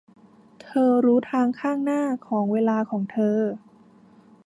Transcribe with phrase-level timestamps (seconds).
[0.61, 3.39] เธอรู้ทางข้างหน้าของเวลาของเธอ